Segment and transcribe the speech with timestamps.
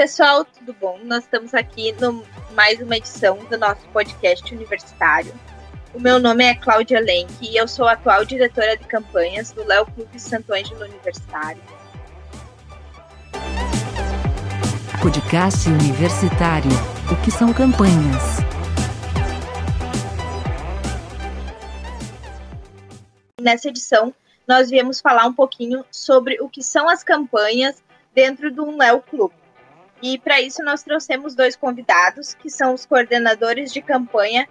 [0.00, 0.98] pessoal, tudo bom?
[1.04, 2.24] Nós estamos aqui no
[2.54, 5.30] mais uma edição do nosso podcast universitário.
[5.92, 9.62] O meu nome é Cláudia Lenk e eu sou a atual diretora de campanhas do
[9.62, 11.60] Léo Clube Santo Ângelo Universitário.
[15.02, 16.70] Podcast Universitário.
[17.12, 18.38] O que são campanhas?
[23.38, 24.14] Nessa edição,
[24.48, 27.82] nós viemos falar um pouquinho sobre o que são as campanhas
[28.14, 29.39] dentro do Léo Clube.
[30.02, 34.48] E para isso nós trouxemos dois convidados, que são os coordenadores de campanha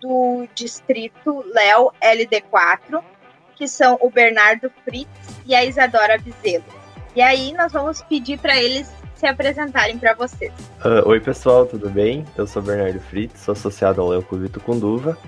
[0.00, 3.02] do distrito Léo LD4,
[3.54, 5.10] que são o Bernardo Fritz
[5.46, 6.64] e a Isadora Bizelo.
[7.14, 10.52] E aí nós vamos pedir para eles se apresentarem para vocês.
[10.84, 12.24] Uh, oi pessoal, tudo bem?
[12.36, 15.18] Eu sou Bernardo Fritz, sou associado ao Léo Clube Tucunduva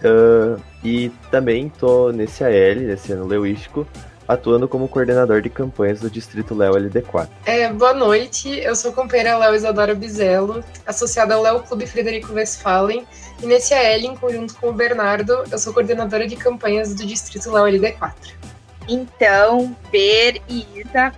[0.00, 3.86] uh, e também estou nesse AL, nesse ano leuístico,
[4.26, 7.28] atuando como coordenador de campanhas do Distrito Léo LD4.
[7.44, 12.32] É, boa noite, eu sou a companheira Léo Isadora Bizelo, associada ao Léo Clube Frederico
[12.32, 13.06] Westphalen,
[13.42, 17.50] e nesse AL, em conjunto com o Bernardo, eu sou coordenadora de campanhas do Distrito
[17.50, 18.12] Léo LD4.
[18.88, 21.12] Então, Ber e Isa,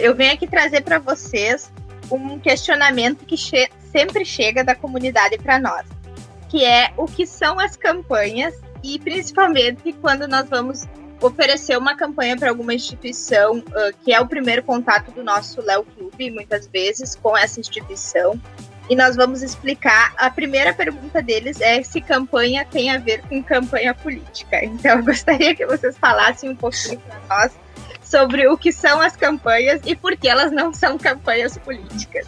[0.00, 1.72] eu venho aqui trazer para vocês
[2.10, 5.86] um questionamento que che sempre chega da comunidade para nós,
[6.48, 10.86] que é o que são as campanhas e principalmente quando nós vamos
[11.20, 15.84] oferecer uma campanha para alguma instituição, uh, que é o primeiro contato do nosso Léo
[15.84, 18.40] Clube, muitas vezes, com essa instituição.
[18.88, 20.14] E nós vamos explicar.
[20.16, 24.64] A primeira pergunta deles é se campanha tem a ver com campanha política.
[24.64, 27.52] Então, eu gostaria que vocês falassem um pouquinho para nós
[28.02, 32.26] sobre o que são as campanhas e por que elas não são campanhas políticas.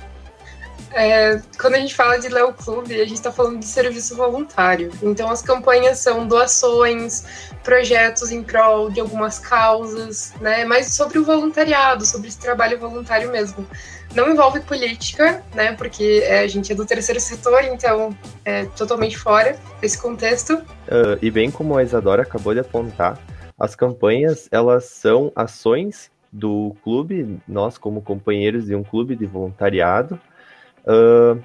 [0.92, 4.90] É, quando a gente fala de Léo Clube, a gente está falando de serviço voluntário.
[5.02, 7.24] Então, as campanhas são doações,
[7.62, 10.64] projetos em prol de algumas causas, né?
[10.64, 13.66] Mas sobre o voluntariado, sobre esse trabalho voluntário mesmo.
[14.14, 15.72] Não envolve política, né?
[15.72, 20.54] Porque é, a gente é do terceiro setor, então é totalmente fora desse contexto.
[20.54, 23.18] Uh, e bem como a Isadora acabou de apontar,
[23.58, 30.18] as campanhas elas são ações do clube, nós como companheiros de um clube de voluntariado,
[30.88, 31.40] uh,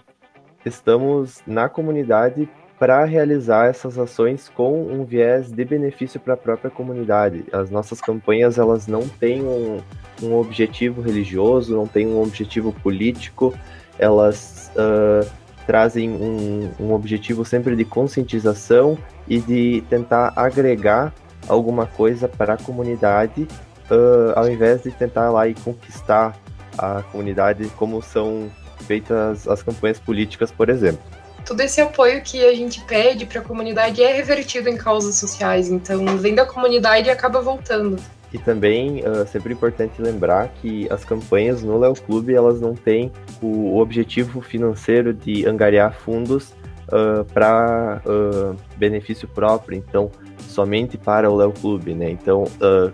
[0.65, 2.49] estamos na comunidade
[2.79, 7.45] para realizar essas ações com um viés de benefício para a própria comunidade.
[7.53, 9.79] As nossas campanhas elas não têm um,
[10.21, 13.53] um objetivo religioso, não têm um objetivo político,
[13.97, 15.29] elas uh,
[15.65, 21.13] trazem um, um objetivo sempre de conscientização e de tentar agregar
[21.47, 23.47] alguma coisa para a comunidade,
[23.89, 26.35] uh, ao invés de tentar lá e conquistar
[26.77, 28.49] a comunidade como são
[28.83, 31.03] feitas as campanhas políticas, por exemplo.
[31.45, 35.69] Todo esse apoio que a gente pede para a comunidade é revertido em causas sociais,
[35.69, 37.97] então vem da comunidade e acaba voltando.
[38.33, 43.11] E também uh, sempre importante lembrar que as campanhas no Léo Clube elas não têm
[43.41, 46.51] o objetivo financeiro de angariar fundos
[46.87, 52.11] uh, para uh, benefício próprio, então somente para o Léo Clube, né?
[52.11, 52.43] Então,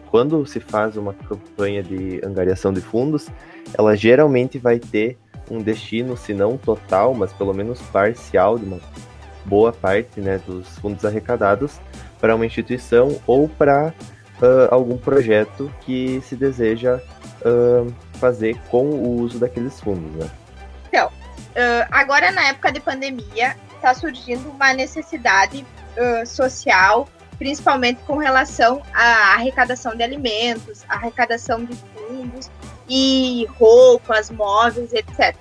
[0.10, 3.28] quando se faz uma campanha de angariação de fundos,
[3.78, 5.18] ela geralmente vai ter
[5.50, 8.80] um destino, se não total, mas pelo menos parcial, de uma
[9.46, 11.80] boa parte né, dos fundos arrecadados
[12.20, 13.94] para uma instituição ou para
[14.42, 17.00] uh, algum projeto que se deseja
[17.42, 20.12] uh, fazer com o uso daqueles fundos.
[20.16, 20.30] Né?
[20.88, 25.66] Então, uh, agora na época de pandemia, está surgindo uma necessidade
[26.26, 32.50] social, principalmente com relação à arrecadação de alimentos, arrecadação de fundos
[32.90, 35.36] e roupas, móveis, etc.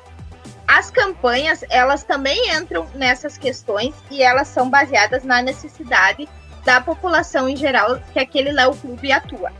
[0.67, 6.29] As campanhas, elas também entram nessas questões e elas são baseadas na necessidade
[6.65, 9.51] da população em geral que aquele Léo Clube atua.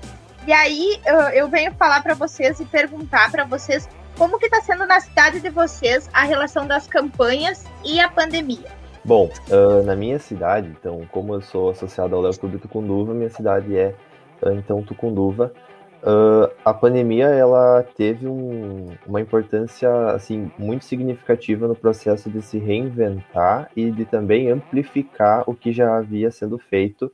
[0.47, 1.01] E aí
[1.35, 3.89] eu venho falar para vocês e perguntar para vocês
[4.19, 8.77] como que está sendo na cidade de vocês a relação das campanhas e a pandemia.
[9.05, 13.31] Bom, uh, na minha cidade, então, como eu sou associado ao Léo Clube Tucunduva, minha
[13.31, 13.95] cidade é,
[14.43, 15.53] uh, então, Tucunduva.
[16.01, 22.57] Uh, a pandemia ela teve um, uma importância assim muito significativa no processo de se
[22.57, 27.11] reinventar e de também amplificar o que já havia sendo feito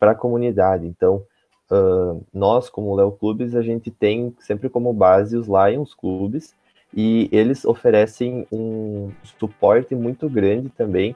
[0.00, 0.86] para a comunidade.
[0.86, 1.22] Então,
[1.70, 6.54] uh, nós como Léo Clubes a gente tem sempre como base os Lions Clubes
[6.94, 11.14] e eles oferecem um suporte muito grande também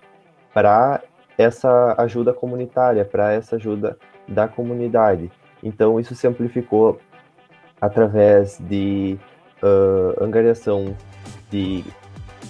[0.52, 1.02] para
[1.38, 3.98] essa ajuda comunitária, para essa ajuda
[4.28, 5.30] da comunidade.
[5.62, 7.00] Então, isso se amplificou
[7.80, 9.18] através de
[9.62, 10.96] uh, angariação
[11.50, 11.84] de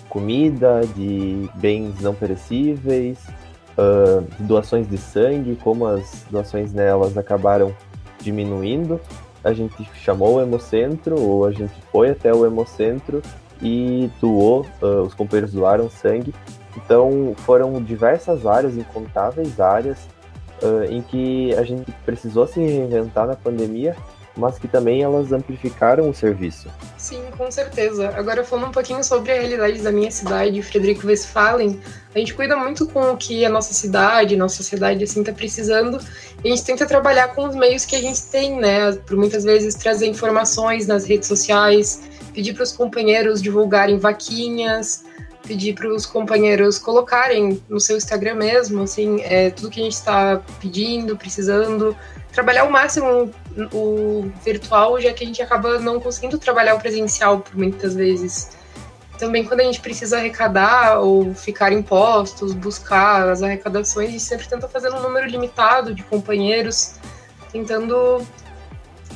[0.08, 3.19] comida, de bens não perecíveis,
[3.76, 7.75] uh, doações de sangue, como as doações nelas acabaram
[8.20, 9.00] diminuindo,
[9.44, 13.22] a gente chamou o Hemocentro, ou a gente foi até o Hemocentro
[13.62, 16.34] e doou, uh, os companheiros doaram sangue.
[16.76, 19.99] Então foram diversas áreas, incontáveis áreas,
[20.62, 23.96] uh, em que a gente precisou se reinventar na pandemia
[24.36, 26.68] mas que também elas amplificaram o serviço.
[26.96, 28.12] Sim, com certeza.
[28.16, 31.80] Agora falando um pouquinho sobre a realidade da minha cidade, Frederico Westphalen,
[32.14, 35.98] a gente cuida muito com o que a nossa cidade, nossa sociedade assim está precisando.
[36.44, 38.92] E a gente tenta trabalhar com os meios que a gente tem, né?
[38.92, 42.02] Por muitas vezes trazer informações nas redes sociais,
[42.34, 45.04] pedir para os companheiros divulgarem vaquinhas,
[45.46, 49.94] pedir para os companheiros colocarem no seu Instagram mesmo, assim, é, tudo que a gente
[49.94, 51.96] está pedindo, precisando,
[52.32, 53.30] trabalhar o máximo
[53.73, 58.56] o virtual, já que a gente acaba não conseguindo trabalhar o presencial por muitas vezes.
[59.19, 64.23] Também quando a gente precisa arrecadar ou ficar em postos, buscar as arrecadações, a gente
[64.23, 66.97] sempre tenta fazer um número limitado de companheiros,
[67.50, 68.26] tentando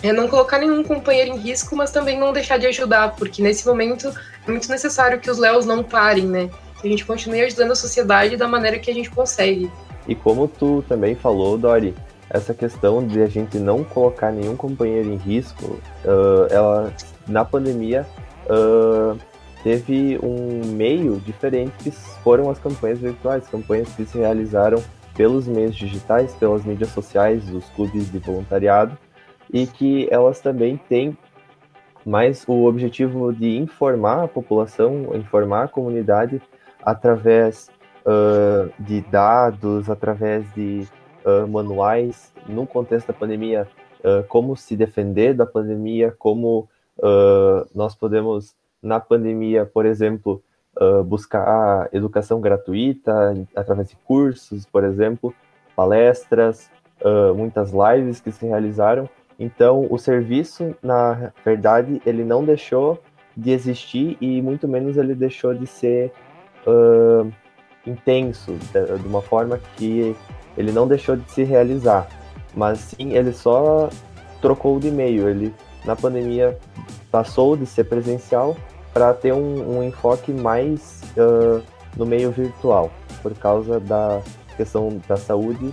[0.03, 3.67] é, não colocar nenhum companheiro em risco, mas também não deixar de ajudar, porque nesse
[3.67, 4.09] momento
[4.47, 6.51] é muito necessário que os Léos não parem, né?
[6.81, 9.71] Que a gente continue ajudando a sociedade da maneira que a gente consegue.
[10.09, 11.95] E como tu também falou, Dori,
[12.31, 16.95] essa questão de a gente não colocar nenhum companheiro em risco, uh, ela
[17.27, 18.07] na pandemia
[18.47, 19.19] uh,
[19.65, 24.83] teve um meio diferente que foram as campanhas virtuais, campanhas que se realizaram
[25.17, 28.97] pelos meios digitais, pelas mídias sociais, os clubes de voluntariado,
[29.53, 31.19] e que elas também têm
[32.07, 36.41] mais o objetivo de informar a população, informar a comunidade
[36.83, 37.69] através
[38.07, 40.87] uh, de dados, através de
[41.25, 43.69] uh, manuais no contexto da pandemia,
[44.01, 46.69] uh, como se defender da pandemia, como
[46.99, 50.43] uh, nós podemos, na pandemia, por exemplo,
[51.05, 55.35] buscar educação gratuita através de cursos, por exemplo,
[55.77, 56.71] palestras,
[57.37, 59.07] muitas lives que se realizaram.
[59.39, 62.99] Então, o serviço, na verdade, ele não deixou
[63.37, 66.13] de existir e muito menos ele deixou de ser
[67.87, 70.17] intenso, de, de uma forma que
[70.61, 72.07] ele não deixou de se realizar,
[72.55, 73.89] mas sim ele só
[74.41, 75.29] trocou de meio.
[75.29, 75.55] Ele
[75.85, 76.57] na pandemia
[77.11, 78.57] passou de ser presencial
[78.93, 81.63] para ter um, um, enfoque mais uh,
[81.97, 82.91] no meio virtual,
[83.23, 84.21] por causa da
[84.57, 85.73] questão da saúde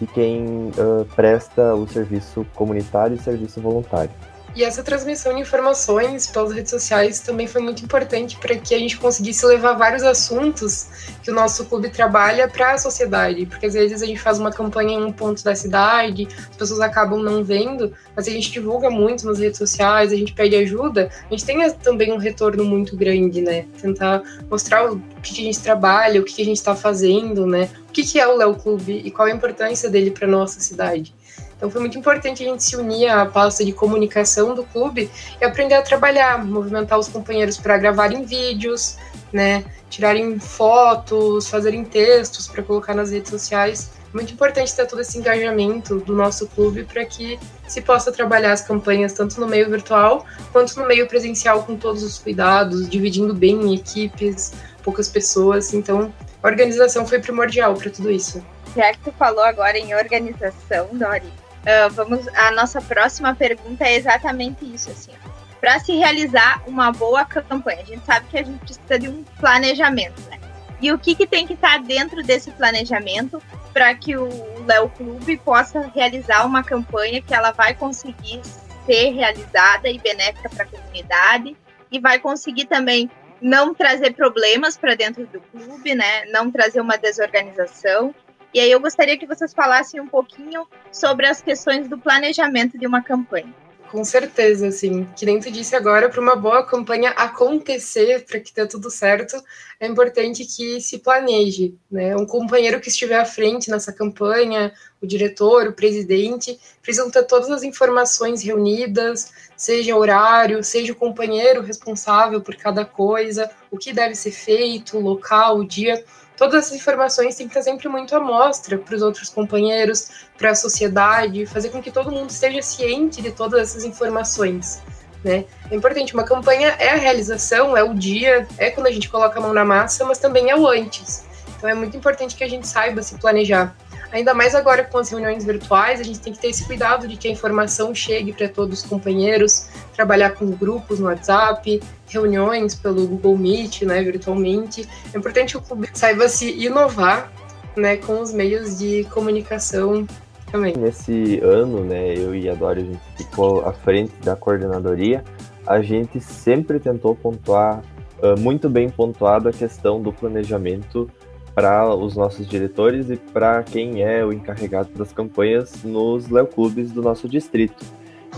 [0.00, 4.10] de quem uh, presta o serviço comunitário e serviço voluntário.
[4.54, 8.78] E essa transmissão de informações pelas redes sociais também foi muito importante para que a
[8.78, 10.88] gente conseguisse levar vários assuntos
[11.22, 14.50] que o nosso clube trabalha para a sociedade, porque às vezes a gente faz uma
[14.50, 18.90] campanha em um ponto da cidade, as pessoas acabam não vendo, mas a gente divulga
[18.90, 22.96] muito nas redes sociais, a gente pede ajuda, a gente tem também um retorno muito
[22.96, 23.66] grande, né?
[23.80, 27.68] Tentar mostrar o que a gente trabalha, o que a gente está fazendo, né?
[27.88, 31.14] O que é o Léo Clube e qual a importância dele para nossa cidade.
[31.60, 35.44] Então foi muito importante a gente se unir à pasta de comunicação do clube e
[35.44, 38.96] aprender a trabalhar, movimentar os companheiros para gravarem vídeos,
[39.30, 43.90] né, tirarem fotos, fazerem textos para colocar nas redes sociais.
[44.14, 48.62] Muito importante ter todo esse engajamento do nosso clube para que se possa trabalhar as
[48.62, 53.60] campanhas tanto no meio virtual quanto no meio presencial com todos os cuidados, dividindo bem
[53.60, 55.74] em equipes, poucas pessoas.
[55.74, 56.10] Então,
[56.42, 58.42] a organização foi primordial para tudo isso.
[58.74, 63.94] Já que tu falou agora em organização, Dori, Uh, vamos, a nossa próxima pergunta é
[63.94, 65.12] exatamente isso, assim.
[65.60, 69.22] Para se realizar uma boa campanha, a gente sabe que a gente precisa de um
[69.38, 70.38] planejamento, né?
[70.80, 74.28] E o que, que tem que estar tá dentro desse planejamento para que o
[74.66, 78.40] Léo Clube possa realizar uma campanha que ela vai conseguir
[78.86, 81.54] ser realizada e benéfica para a comunidade
[81.92, 86.24] e vai conseguir também não trazer problemas para dentro do clube, né?
[86.26, 88.14] Não trazer uma desorganização
[88.52, 92.86] e aí eu gostaria que vocês falassem um pouquinho sobre as questões do planejamento de
[92.86, 93.54] uma campanha.
[93.90, 95.04] Com certeza, assim.
[95.16, 99.36] Que nem tu disse agora, para uma boa campanha acontecer, para que dê tudo certo,
[99.80, 102.16] é importante que se planeje, né?
[102.16, 107.50] Um companheiro que estiver à frente nessa campanha, o diretor, o presidente, precisam ter todas
[107.50, 114.14] as informações reunidas, seja horário, seja o companheiro responsável por cada coisa, o que deve
[114.14, 116.04] ser feito, o local, o dia
[116.40, 120.52] todas essas informações têm que estar sempre muito à mostra para os outros companheiros, para
[120.52, 124.82] a sociedade, fazer com que todo mundo esteja ciente de todas essas informações.
[125.22, 125.44] Né?
[125.70, 129.38] É importante, uma campanha é a realização, é o dia, é quando a gente coloca
[129.38, 131.26] a mão na massa, mas também é o antes.
[131.58, 133.76] Então é muito importante que a gente saiba se planejar.
[134.10, 137.18] Ainda mais agora com as reuniões virtuais, a gente tem que ter esse cuidado de
[137.18, 139.66] que a informação chegue para todos os companheiros,
[140.00, 141.78] trabalhar com grupos no WhatsApp,
[142.08, 144.88] reuniões pelo Google Meet, né, virtualmente.
[145.12, 147.30] É importante que o clube saiba se inovar,
[147.76, 150.06] né, com os meios de comunicação
[150.50, 150.74] também.
[150.74, 155.22] Nesse ano, né, eu e a Dori, a gente ficou à frente da coordenadoria.
[155.66, 157.82] a gente sempre tentou pontuar,
[158.22, 161.08] uh, muito bem pontuado, a questão do planejamento
[161.54, 166.90] para os nossos diretores e para quem é o encarregado das campanhas nos Léo Clubes
[166.90, 167.84] do nosso distrito.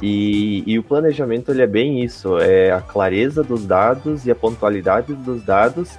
[0.00, 4.34] E, e, o planejamento ele é bem isso, é a clareza dos dados e a
[4.34, 5.98] pontualidade dos dados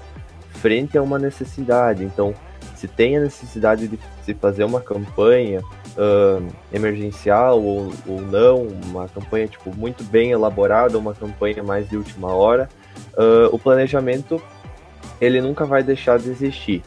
[0.53, 2.03] frente a uma necessidade.
[2.03, 2.33] Então,
[2.75, 9.07] se tem a necessidade de se fazer uma campanha uh, emergencial ou, ou não, uma
[9.07, 12.67] campanha tipo muito bem elaborada, uma campanha mais de última hora,
[13.13, 14.41] uh, o planejamento
[15.21, 16.81] ele nunca vai deixar de existir.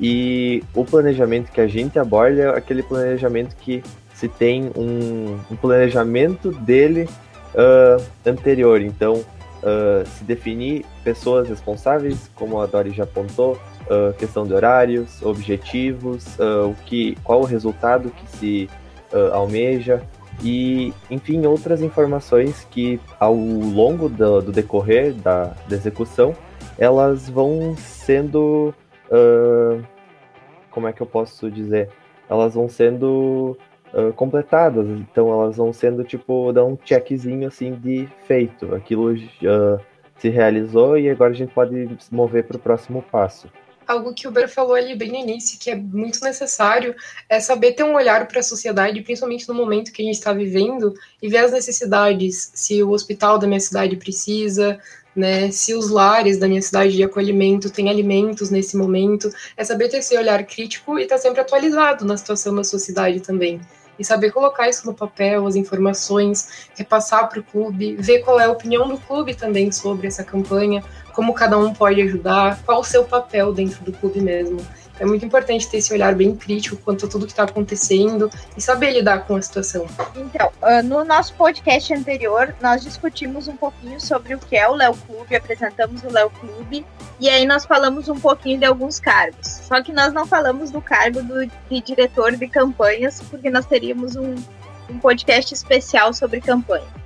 [0.00, 3.82] E o planejamento que a gente aborda é aquele planejamento que
[4.24, 7.06] se tem um, um planejamento dele
[7.54, 8.80] uh, anterior.
[8.80, 13.52] Então, uh, se definir pessoas responsáveis, como a Dori já apontou,
[13.82, 18.70] uh, questão de horários, objetivos, o que, qual o resultado que se
[19.32, 20.02] almeja
[20.42, 26.34] e, enfim, outras informações que ao longo do, do decorrer da, da, execução
[26.76, 28.74] elas vão sendo,
[30.72, 31.90] como é que eu posso dizer,
[32.28, 33.56] elas vão sendo
[33.94, 34.86] uh, completadas.
[34.88, 38.74] Então elas vão sendo tipo, dá um checkzinho assim de feito.
[38.74, 39.80] Aquilo uh,
[40.18, 43.48] se realizou e agora a gente pode se mover para o próximo passo.
[43.86, 46.94] Algo que o Ber falou ali bem no início, que é muito necessário,
[47.28, 50.32] é saber ter um olhar para a sociedade, principalmente no momento que a gente está
[50.32, 54.80] vivendo, e ver as necessidades, se o hospital da minha cidade precisa,
[55.14, 55.50] né?
[55.50, 59.98] Se os lares da minha cidade de acolhimento têm alimentos nesse momento, é saber ter
[59.98, 63.60] esse olhar crítico e estar tá sempre atualizado na situação da sua cidade também
[63.98, 68.44] e saber colocar isso no papel, as informações, repassar para o clube, ver qual é
[68.44, 70.82] a opinião do clube também sobre essa campanha,
[71.12, 74.58] como cada um pode ajudar, qual o seu papel dentro do clube mesmo.
[74.98, 78.60] É muito importante ter esse olhar bem crítico quanto a tudo que está acontecendo e
[78.60, 79.86] saber lidar com a situação.
[80.14, 84.74] Então, ah, no nosso podcast anterior, nós discutimos um pouquinho sobre o que é o
[84.74, 86.86] Léo Clube, apresentamos o Léo Clube
[87.18, 89.46] e aí nós falamos um pouquinho de alguns cargos.
[89.46, 94.14] Só que nós não falamos do cargo do, de diretor de campanhas, porque nós teríamos
[94.16, 94.34] um,
[94.88, 97.03] um podcast especial sobre campanha.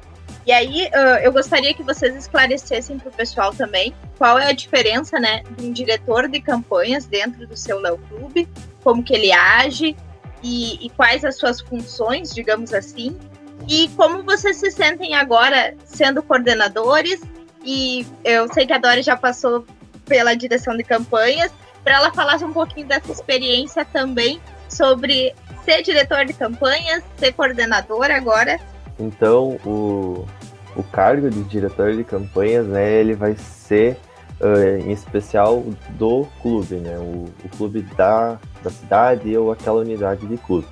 [0.49, 4.52] E aí, uh, eu gostaria que vocês esclarecessem para o pessoal também qual é a
[4.52, 8.49] diferença, né, de um diretor de campanhas dentro do seu Léo Clube,
[8.83, 9.95] como que ele age
[10.43, 13.14] e, e quais as suas funções, digamos assim,
[13.69, 17.21] e como vocês se sentem agora sendo coordenadores.
[17.62, 19.67] E eu sei que a Dori já passou
[20.07, 21.52] pela direção de campanhas,
[21.85, 25.35] para ela falar um pouquinho dessa experiência também sobre
[25.67, 28.59] ser diretor de campanhas, ser coordenador agora.
[28.99, 30.26] Então, o,
[30.78, 33.99] o cargo de diretor de campanhas, né, ele vai ser
[34.40, 35.64] uh, em especial
[35.99, 40.68] do clube, né, o, o clube da, da cidade ou aquela unidade de clube.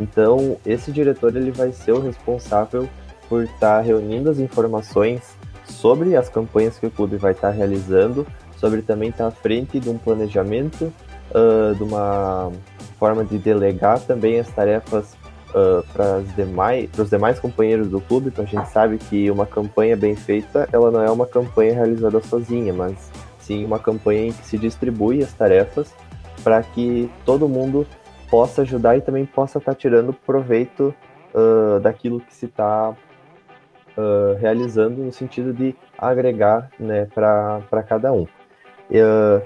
[0.00, 2.88] Então, esse diretor ele vai ser o responsável
[3.28, 7.54] por estar tá reunindo as informações sobre as campanhas que o clube vai estar tá
[7.54, 8.24] realizando,
[8.56, 10.92] sobre também estar tá à frente de um planejamento,
[11.32, 12.52] uh, de uma
[13.00, 15.16] forma de delegar também as tarefas
[15.50, 20.16] uh, para os demais, companheiros do clube, então a gente sabe que uma campanha bem
[20.16, 24.58] feita, ela não é uma campanha realizada sozinha, mas sim uma campanha em que se
[24.58, 25.94] distribui as tarefas
[26.42, 27.86] para que todo mundo
[28.30, 30.94] possa ajudar e também possa estar tá tirando proveito
[31.34, 38.22] uh, daquilo que se está uh, realizando no sentido de agregar né, para cada um.
[38.22, 39.42] Uh,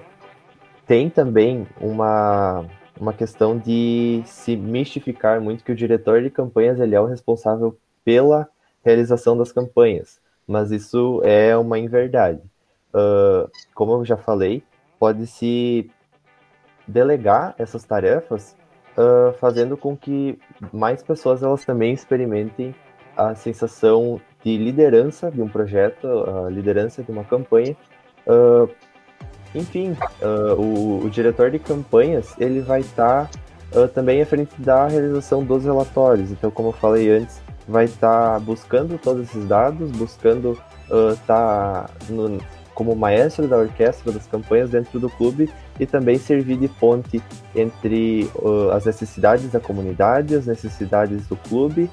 [0.87, 2.64] tem também uma
[3.01, 7.77] uma questão de se mistificar muito que o diretor de campanhas ele é o responsável
[8.05, 8.49] pela
[8.85, 12.41] realização das campanhas, mas isso é uma inverdade.
[12.95, 14.63] Uh, como eu já falei,
[14.99, 15.91] pode-se
[16.87, 18.57] delegar essas tarefas,
[18.97, 20.39] uh, fazendo com que
[20.73, 22.75] mais pessoas elas também experimentem
[23.17, 27.77] a sensação de liderança de um projeto, a liderança de uma campanha,
[28.27, 28.69] uh,
[29.54, 33.30] enfim, uh, o, o, diretor de campanhas ele vai estar
[33.70, 36.30] tá, uh, também à frente da realização dos relatórios.
[36.30, 40.58] Então, como eu falei antes, vai estar tá buscando todos esses dados, buscando
[41.12, 42.44] estar uh, tá
[42.75, 47.23] como maestro da orquestra das campanhas dentro do clube e também servir de ponte
[47.54, 48.28] entre
[48.73, 51.88] as necessidades da comunidade, as necessidades do clube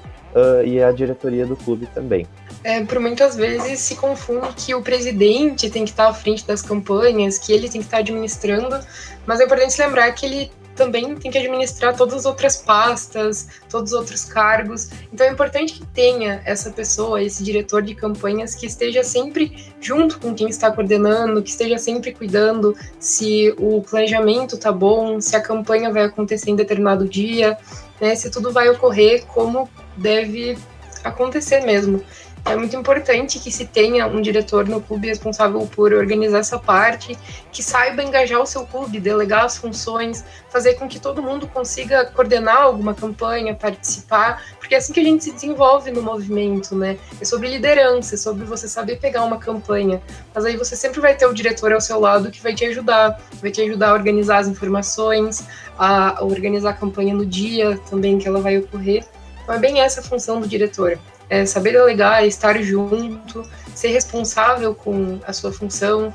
[0.64, 2.26] e a diretoria do clube também
[2.64, 6.62] é, por muitas vezes se confunde que o presidente tem que estar à frente das
[6.62, 8.78] campanhas, que ele tem que estar administrando,
[9.26, 13.92] mas é importante lembrar que ele também tem que administrar todas as outras pastas, todos
[13.92, 14.88] os outros cargos.
[15.12, 20.18] Então é importante que tenha essa pessoa, esse diretor de campanhas, que esteja sempre junto
[20.18, 25.40] com quem está coordenando, que esteja sempre cuidando se o planejamento tá bom, se a
[25.40, 27.58] campanha vai acontecer em determinado dia,
[28.00, 30.56] né, se tudo vai ocorrer como deve
[31.04, 32.02] acontecer mesmo.
[32.44, 37.16] É muito importante que se tenha um diretor no clube responsável por organizar essa parte,
[37.52, 42.04] que saiba engajar o seu clube, delegar as funções, fazer com que todo mundo consiga
[42.04, 46.98] coordenar alguma campanha, participar, porque é assim que a gente se desenvolve no movimento, né?
[47.20, 50.02] É sobre liderança, é sobre você saber pegar uma campanha.
[50.34, 53.20] Mas aí você sempre vai ter o diretor ao seu lado que vai te ajudar,
[53.40, 55.46] vai te ajudar a organizar as informações,
[55.78, 59.04] a organizar a campanha no dia também que ela vai ocorrer.
[59.48, 60.98] É bem essa a função do diretor
[61.32, 63.42] é saber delegar, estar junto,
[63.74, 66.12] ser responsável com a sua função,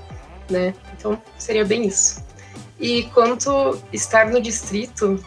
[0.48, 0.76] né?
[0.96, 2.24] Então seria bem isso.
[2.80, 5.20] E quanto estar no distrito,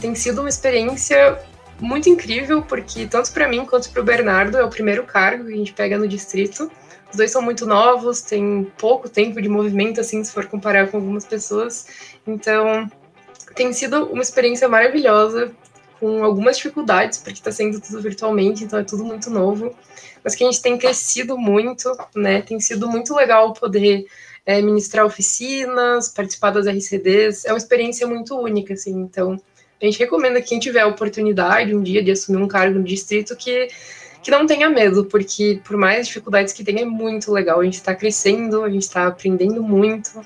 [0.00, 1.38] tem sido uma experiência
[1.78, 5.52] muito incrível, porque tanto para mim quanto para o Bernardo é o primeiro cargo que
[5.52, 6.72] a gente pega no distrito.
[7.10, 10.96] Os dois são muito novos, têm pouco tempo de movimento, assim, se for comparar com
[10.96, 11.86] algumas pessoas.
[12.26, 12.90] Então,
[13.54, 15.52] tem sido uma experiência maravilhosa
[15.98, 19.74] com algumas dificuldades, porque está sendo tudo virtualmente, então é tudo muito novo,
[20.22, 22.42] mas que a gente tem crescido muito, né?
[22.42, 24.06] Tem sido muito legal poder
[24.44, 29.40] é, ministrar oficinas, participar das RCDs, é uma experiência muito única, assim, então
[29.80, 32.84] a gente recomenda que quem tiver a oportunidade um dia de assumir um cargo no
[32.84, 33.68] distrito que
[34.26, 37.60] que não tenha medo, porque por mais dificuldades que tenha, é muito legal.
[37.60, 40.20] A gente está crescendo, a gente está aprendendo muito.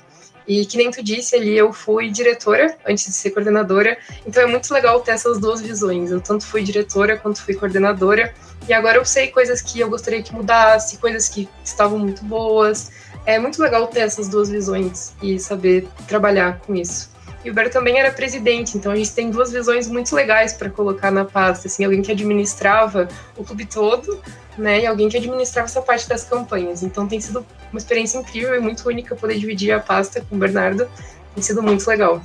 [0.47, 4.45] E que nem tu disse ali, eu fui diretora antes de ser coordenadora, então é
[4.45, 6.11] muito legal ter essas duas visões.
[6.11, 8.33] Eu tanto fui diretora quanto fui coordenadora,
[8.67, 12.91] e agora eu sei coisas que eu gostaria que mudasse, coisas que estavam muito boas.
[13.25, 17.10] É muito legal ter essas duas visões e saber trabalhar com isso.
[17.43, 20.69] E o Ber também era presidente, então a gente tem duas visões muito legais para
[20.69, 21.67] colocar na pasta.
[21.67, 24.21] Assim, alguém que administrava o clube todo,
[24.57, 26.83] né, e alguém que administrava essa parte das campanhas.
[26.83, 30.39] Então tem sido uma experiência incrível e muito única poder dividir a pasta com o
[30.39, 30.87] Bernardo.
[31.33, 32.21] Tem sido muito legal.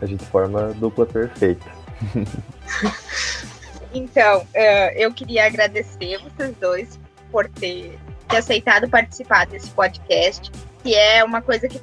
[0.00, 1.66] A gente forma dupla perfeita.
[3.92, 6.98] então, eh, eu queria agradecer vocês dois
[7.30, 7.98] por ter,
[8.28, 10.50] ter aceitado participar desse podcast,
[10.82, 11.80] que é uma coisa que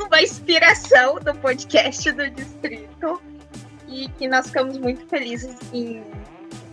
[0.00, 3.22] uma inspiração do podcast do Distrito.
[3.88, 6.04] E que nós ficamos muito felizes em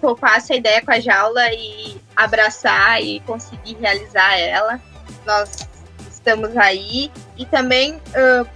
[0.01, 4.81] topar essa ideia com a jaula e abraçar e conseguir realizar ela.
[5.25, 5.67] Nós
[6.09, 7.11] estamos aí.
[7.37, 8.47] E também uh,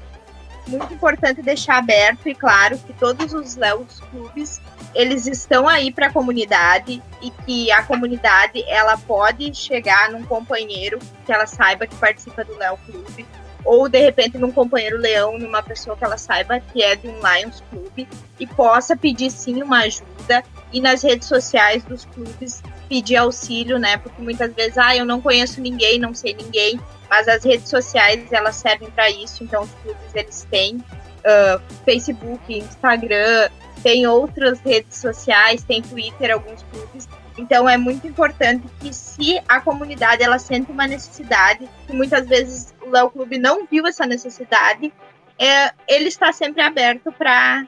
[0.68, 4.62] muito importante deixar aberto e claro que todos os Leos Clubes
[4.94, 11.00] eles estão aí para a comunidade e que a comunidade ela pode chegar num companheiro
[11.26, 13.26] que ela saiba que participa do Léo Clube
[13.68, 17.20] ou de repente num companheiro leão, numa pessoa que ela saiba que é de um
[17.20, 18.08] Lions Clube
[18.40, 23.98] e possa pedir sim uma ajuda e nas redes sociais dos clubes pedir auxílio, né?
[23.98, 28.32] Porque muitas vezes, ah, eu não conheço ninguém, não sei ninguém, mas as redes sociais
[28.32, 33.50] elas servem para isso, então os clubes eles têm uh, Facebook, Instagram,
[33.84, 39.62] tem outras redes sociais, tem Twitter, alguns clubes então é muito importante que se a
[39.62, 44.92] comunidade ela sente uma necessidade, que muitas vezes o Léo Clube não viu essa necessidade,
[45.38, 47.68] é, ele está sempre aberto para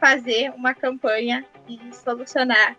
[0.00, 2.76] fazer uma campanha e solucionar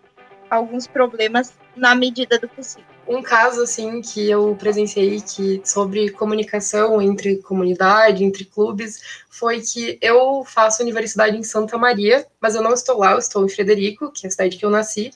[0.50, 2.84] alguns problemas na medida do possível.
[3.06, 9.98] Um caso assim que eu presenciei que sobre comunicação entre comunidade, entre clubes, foi que
[10.00, 14.12] eu faço universidade em Santa Maria, mas eu não estou lá, eu estou em Frederico,
[14.12, 15.10] que é a cidade que eu nasci.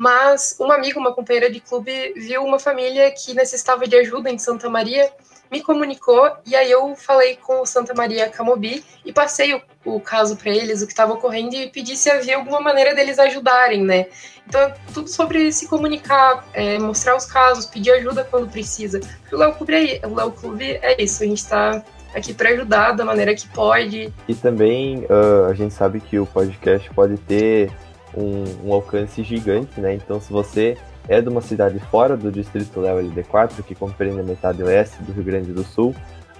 [0.00, 4.38] Mas uma amiga, uma companheira de clube, viu uma família que necessitava de ajuda em
[4.38, 5.12] Santa Maria
[5.50, 10.00] me comunicou e aí eu falei com o Santa Maria Camobi e passei o, o
[10.00, 13.82] caso para eles, o que estava ocorrendo e pedi se havia alguma maneira deles ajudarem,
[13.84, 14.06] né?
[14.46, 19.00] Então, tudo sobre se comunicar, é, mostrar os casos, pedir ajuda quando precisa.
[19.30, 20.00] O Léo Clube, é,
[20.40, 21.84] Clube é isso, a gente está
[22.14, 24.12] aqui para ajudar da maneira que pode.
[24.26, 27.70] E também uh, a gente sabe que o podcast pode ter
[28.14, 29.94] um, um alcance gigante, né?
[29.94, 30.76] Então, se você
[31.08, 35.12] é de uma cidade fora do distrito Léo LD4, que compreende a metade oeste do
[35.12, 35.94] Rio Grande do Sul,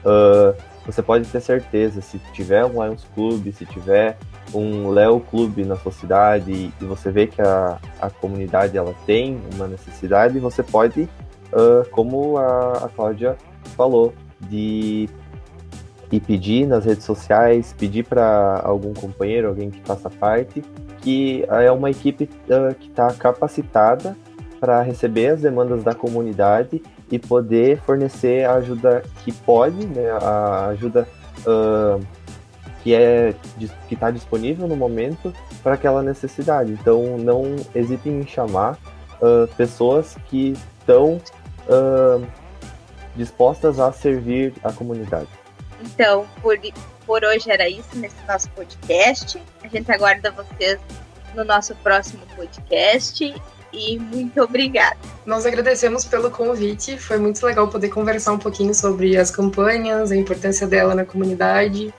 [0.04, 0.54] uh,
[0.84, 4.16] você pode ter certeza, se tiver um Lions Club, se tiver
[4.52, 9.40] um Léo Clube na sua cidade e você vê que a, a comunidade ela tem
[9.54, 11.02] uma necessidade, você pode,
[11.52, 13.36] uh, como a, a Cláudia
[13.76, 15.08] falou, de
[16.12, 20.62] e pedir nas redes sociais, pedir para algum companheiro, alguém que faça parte,
[21.00, 24.16] que é uma equipe uh, que está capacitada
[24.58, 30.66] para receber as demandas da comunidade e poder fornecer a ajuda que pode, né, a
[30.66, 31.08] ajuda
[31.46, 32.04] uh,
[32.82, 33.34] que é
[33.88, 35.32] que está disponível no momento
[35.62, 36.72] para aquela necessidade.
[36.72, 38.78] Então, não hesitem em chamar
[39.20, 41.20] uh, pessoas que estão
[43.14, 45.28] dispostas a servir a comunidade.
[45.82, 46.58] Então, por,
[47.10, 49.42] por hoje era isso nesse nosso podcast.
[49.64, 50.78] A gente aguarda vocês
[51.34, 53.34] no nosso próximo podcast
[53.72, 54.96] e muito obrigada.
[55.26, 60.16] Nós agradecemos pelo convite, foi muito legal poder conversar um pouquinho sobre as campanhas, a
[60.16, 61.92] importância dela na comunidade.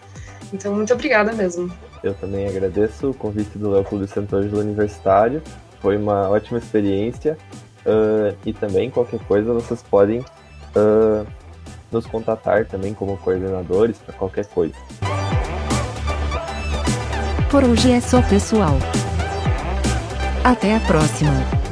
[0.54, 1.69] Então, muito obrigada mesmo.
[2.02, 5.43] Eu também agradeço o convite do Léo Clube Santo Ângelo Universitário,
[5.82, 7.38] foi uma ótima experiência
[7.86, 11.28] uh, e também qualquer coisa vocês podem uh,
[11.91, 14.75] nos contatar também como coordenadores para qualquer coisa.
[17.49, 18.77] Por hoje é só pessoal.
[20.43, 21.70] Até a próxima!